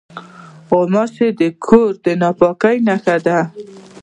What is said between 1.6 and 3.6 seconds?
کور د ناپاکۍ نښه دي.